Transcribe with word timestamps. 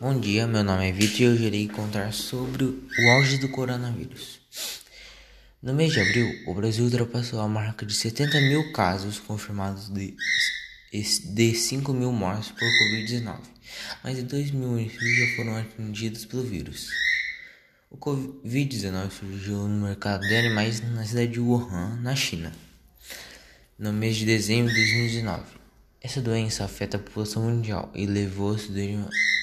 Bom 0.00 0.18
dia, 0.18 0.46
meu 0.46 0.64
nome 0.64 0.88
é 0.88 0.92
Vitor 0.92 1.20
e 1.20 1.24
eu 1.24 1.34
irei 1.34 1.68
contar 1.68 2.10
sobre 2.14 2.64
o 2.64 3.10
auge 3.16 3.36
do 3.36 3.50
coronavírus. 3.50 4.40
No 5.62 5.74
mês 5.74 5.92
de 5.92 6.00
abril, 6.00 6.26
o 6.46 6.54
Brasil 6.54 6.86
ultrapassou 6.86 7.38
a 7.38 7.46
marca 7.46 7.84
de 7.84 7.92
70 7.92 8.40
mil 8.40 8.72
casos 8.72 9.18
confirmados 9.18 9.90
de, 9.90 10.16
de 10.90 11.54
5 11.54 11.92
mil 11.92 12.12
mortes 12.12 12.50
por 12.50 12.66
Covid-19. 12.66 13.40
Mais 14.02 14.16
de 14.16 14.22
2 14.22 14.52
mil 14.52 14.68
municípios 14.68 15.18
já 15.18 15.36
foram 15.36 15.56
atingidos 15.58 16.24
pelo 16.24 16.44
vírus. 16.44 16.88
O 17.90 17.98
Covid-19 17.98 19.10
surgiu 19.10 19.68
no 19.68 19.86
mercado 19.86 20.26
de 20.26 20.34
animais 20.34 20.80
na 20.80 21.04
cidade 21.04 21.32
de 21.32 21.40
Wuhan, 21.40 22.00
na 22.00 22.16
China, 22.16 22.50
no 23.78 23.92
mês 23.92 24.16
de 24.16 24.24
dezembro 24.24 24.72
de 24.72 24.80
2019. 24.80 25.59
Essa 26.02 26.20
doença 26.20 26.64
afeta 26.64 26.96
a 26.96 27.00
população 27.00 27.42
mundial 27.42 27.90
e 27.94 28.06
levou-se 28.06 28.70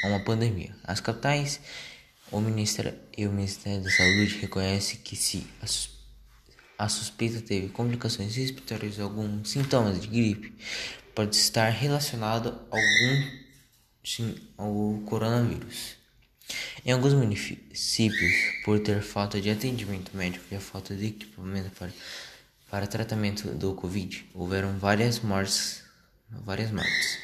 a 0.04 0.08
uma 0.08 0.24
pandemia. 0.24 0.76
As 0.84 1.00
capitais 1.00 1.60
o 2.32 2.42
Ministério 2.42 2.94
e 3.18 3.26
o 3.26 3.32
Ministério 3.32 3.82
da 3.82 3.90
Saúde 3.90 4.38
reconhecem 4.40 5.00
que 5.00 5.16
se 5.16 5.48
a 6.78 6.90
suspeita 6.90 7.42
teve 7.42 7.70
complicações 7.70 8.36
respiratórias 8.36 9.00
ou 9.00 9.06
alguns 9.06 9.50
sintomas 9.50 10.02
de 10.02 10.08
gripe, 10.08 10.54
pode 11.16 11.36
estar 11.36 11.70
relacionado 11.70 12.60
algum 12.70 13.32
sim, 14.04 14.36
ao 14.58 15.02
coronavírus. 15.06 15.96
Em 16.86 16.92
alguns 16.92 17.14
municípios, 17.14 18.34
por 18.64 18.80
ter 18.80 19.02
falta 19.02 19.40
de 19.40 19.50
atendimento 19.50 20.16
médico 20.16 20.46
e 20.52 20.56
a 20.56 20.60
falta 20.60 20.96
de 20.96 21.08
equipamento 21.08 21.72
para, 21.72 21.92
para 22.70 22.88
tratamento 22.88 23.50
do 23.52 23.74
Covid, 23.74 24.26
houveram 24.34 24.78
várias 24.78 25.20
mortes 25.20 25.87
várias 26.30 26.72
mortes. 26.72 27.20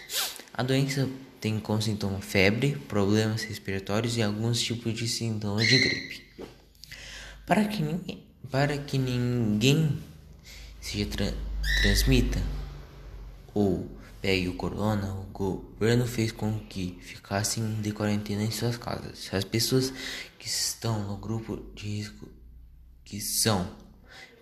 A 0.53 0.63
doença 0.63 1.09
tem 1.39 1.59
como 1.59 1.81
sintoma 1.81 2.21
febre, 2.21 2.75
problemas 2.87 3.43
respiratórios 3.43 4.17
e 4.17 4.21
alguns 4.21 4.61
tipos 4.61 4.93
de 4.93 5.07
sintomas 5.07 5.67
de 5.67 5.77
gripe. 5.77 6.23
Para 7.45 7.65
que 7.65 7.81
ninguém, 7.81 8.23
para 8.49 8.77
que 8.77 8.97
ninguém 8.97 9.99
se 10.79 11.05
tra 11.05 11.33
transmita 11.81 12.41
ou 13.53 13.89
pegue 14.21 14.47
o 14.47 14.55
corona, 14.55 15.13
o 15.13 15.23
governo 15.33 16.07
fez 16.07 16.31
com 16.31 16.57
que 16.59 16.97
ficassem 17.01 17.81
de 17.81 17.91
quarentena 17.91 18.43
em 18.43 18.51
suas 18.51 18.77
casas. 18.77 19.29
As 19.33 19.43
pessoas 19.43 19.91
que 20.39 20.47
estão 20.47 21.03
no 21.03 21.17
grupo 21.17 21.61
de 21.75 21.87
risco, 21.87 22.29
que 23.03 23.19
são 23.19 23.69